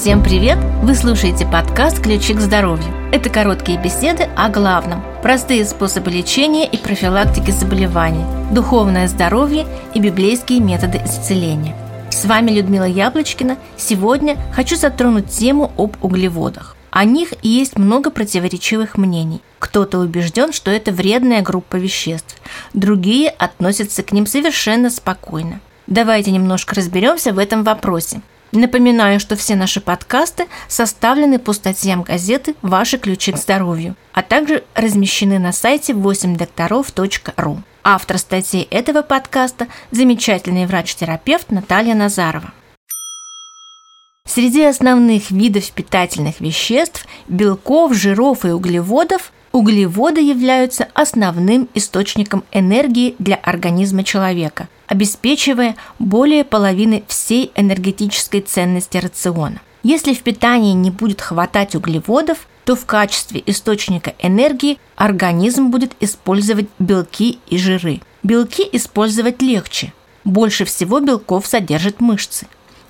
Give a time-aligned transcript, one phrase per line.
[0.00, 0.56] Всем привет!
[0.82, 2.90] Вы слушаете подкаст «Ключи к здоровью».
[3.12, 10.60] Это короткие беседы о главном, простые способы лечения и профилактики заболеваний, духовное здоровье и библейские
[10.60, 11.76] методы исцеления.
[12.10, 13.58] С вами Людмила Яблочкина.
[13.76, 16.76] Сегодня хочу затронуть тему об углеводах.
[16.90, 19.42] О них есть много противоречивых мнений.
[19.58, 22.40] Кто-то убежден, что это вредная группа веществ,
[22.72, 25.60] другие относятся к ним совершенно спокойно.
[25.86, 28.22] Давайте немножко разберемся в этом вопросе.
[28.52, 34.64] Напоминаю, что все наши подкасты составлены по статьям газеты «Ваши ключи к здоровью», а также
[34.74, 37.62] размещены на сайте 8докторов.ру.
[37.84, 42.52] Автор статьи этого подкаста– замечательный врач-терапевт Наталья Назарова.
[44.26, 53.36] Среди основных видов питательных веществ– белков, жиров и углеводов– углеводы являются основным источником энергии для
[53.36, 59.62] организма человека– обеспечивая более половины всей энергетической ценности рациона.
[59.84, 66.66] Если в питании не будет хватать углеводов, то в качестве источника энергии организм будет использовать
[66.80, 68.00] белки и жиры.
[68.24, 69.92] Белки использовать легче.
[70.24, 72.48] Больше всего белков содержат мышцы.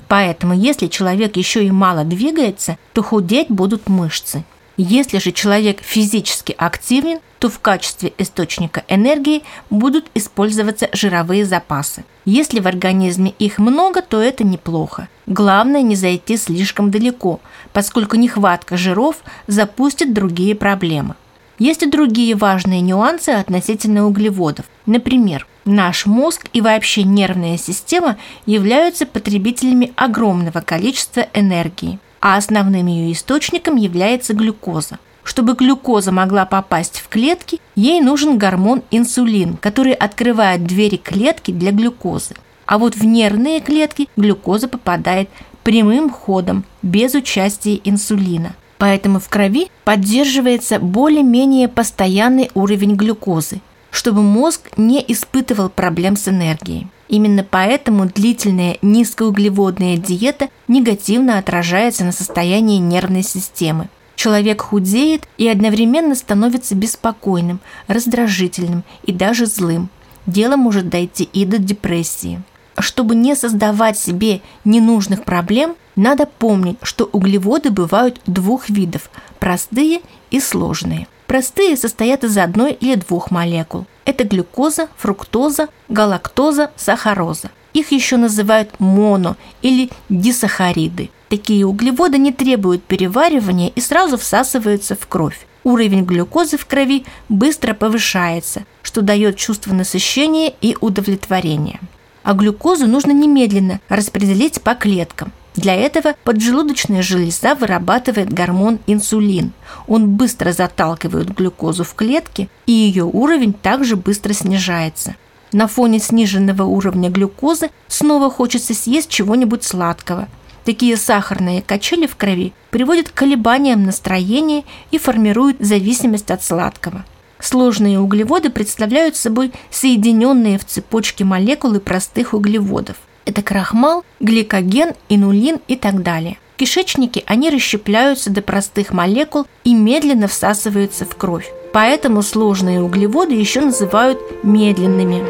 [0.09, 4.43] Поэтому если человек еще и мало двигается, то худеть будут мышцы.
[4.83, 12.07] Если же человек физически активен, то в качестве источника энергии будут использоваться жировые запасы.
[12.25, 15.11] Если в организме их много, то это неплохо.
[15.27, 17.41] Главное не зайти слишком далеко,
[17.75, 21.15] поскольку нехватка жиров запустит другие проблемы.
[21.59, 24.65] Есть и другие важные нюансы относительно углеводов.
[24.87, 33.13] Например, наш мозг и вообще нервная система являются потребителями огромного количества энергии а основным ее
[33.13, 34.99] источником является глюкоза.
[35.23, 41.73] Чтобы глюкоза могла попасть в клетки, ей нужен гормон инсулин, который открывает двери клетки для
[41.73, 42.35] глюкозы.
[42.67, 45.29] А вот в нервные клетки глюкоза попадает
[45.63, 48.55] прямым ходом, без участия инсулина.
[48.79, 56.89] Поэтому в крови поддерживается более-менее постоянный уровень глюкозы, чтобы мозг не испытывал проблем с энергией.
[57.11, 63.89] Именно поэтому длительная низкоуглеводная диета негативно отражается на состоянии нервной системы.
[64.15, 69.89] Человек худеет и одновременно становится беспокойным, раздражительным и даже злым.
[70.27, 72.43] Дело может дойти и до депрессии.
[72.79, 79.11] Чтобы не создавать себе ненужных проблем, надо помнить, что углеводы бывают двух видов–
[79.41, 81.09] простые и сложные.
[81.31, 83.87] Простые состоят из одной или двух молекул.
[84.05, 87.53] Это глюкоза, фруктоза, галактоза, сахароза.
[87.73, 91.09] Их еще называют моно или дисахариды.
[91.29, 95.47] Такие углеводы не требуют переваривания и сразу всасываются в кровь.
[95.63, 101.79] Уровень глюкозы в крови быстро повышается, что дает чувство насыщения и удовлетворения.
[102.25, 105.33] А глюкозу нужно немедленно распределить по клеткам.
[105.57, 109.53] Для этого поджелудочная железа вырабатывает гормон инсулин.
[109.89, 115.17] Он быстро заталкивает глюкозу в клетки, и ее уровень также быстро снижается.
[115.53, 120.29] На фоне сниженного уровня глюкозы снова хочется съесть чего-нибудь сладкого.
[120.65, 124.63] Такие сахарные качели в крови приводят к колебаниям настроения
[124.93, 127.05] и формируют зависимость от сладкого.
[127.41, 132.97] Сложные углеводы представляют собой соединенные в цепочке молекулы простых углеводов.
[133.31, 136.37] Это крахмал, гликоген, инулин и так далее.
[136.55, 141.49] В кишечнике они расщепляются до простых молекул и медленно всасываются в кровь.
[141.73, 145.23] Поэтому сложные углеводы еще называют медленными.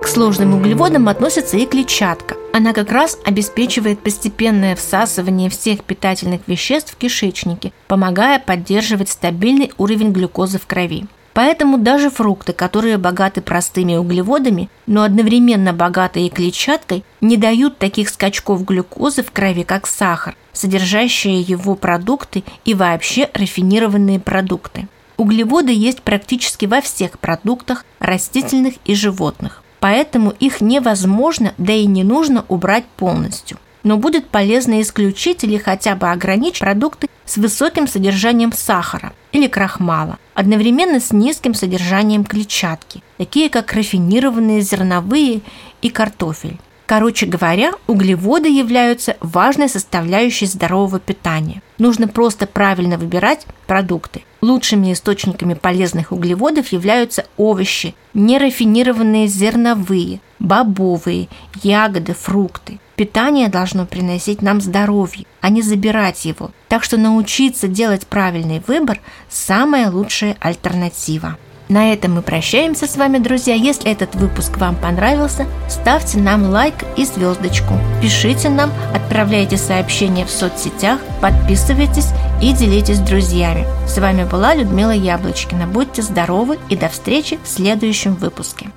[0.00, 2.36] К сложным углеводам относится и клетчатка.
[2.52, 10.12] Она как раз обеспечивает постепенное всасывание всех питательных веществ в кишечнике, помогая поддерживать стабильный уровень
[10.12, 11.08] глюкозы в крови.
[11.32, 18.64] Поэтому даже фрукты, которые богаты простыми углеводами, но одновременно богатые клетчаткой, не дают таких скачков
[18.64, 24.88] глюкозы в крови, как сахар, содержащие его продукты и вообще рафинированные продукты.
[25.16, 32.04] Углеводы есть практически во всех продуктах растительных и животных, поэтому их невозможно, да и не
[32.04, 38.52] нужно убрать полностью– но будет полезно исключить или хотя бы ограничить продукты с высоким содержанием
[38.52, 45.42] сахара или крахмала, одновременно с низким содержанием клетчатки, такие как рафинированные зерновые
[45.80, 46.58] и картофель.
[46.86, 51.62] Короче говоря, углеводы являются важной составляющей здорового питания.
[51.78, 54.24] Нужно просто правильно выбирать продукты.
[54.40, 61.28] Лучшими источниками полезных углеводов являются овощи, нерафинированные зерновые, бобовые,
[61.62, 62.80] ягоды, фрукты.
[62.96, 66.50] Питание должно приносить нам здоровье, а не забирать его.
[66.68, 71.36] Так что научиться делать правильный выбор– самая лучшая альтернатива.
[71.70, 73.54] На этом мы прощаемся с вами, друзья.
[73.54, 77.74] Если этот выпуск вам понравился, ставьте нам лайк и звездочку.
[78.02, 82.08] Пишите нам, отправляйте сообщения в соцсетях, подписывайтесь
[82.42, 83.66] и делитесь с друзьями.
[83.86, 85.68] С вами была Людмила Яблочкина.
[85.68, 88.70] Будьте здоровы и до встречи в следующем выпуске.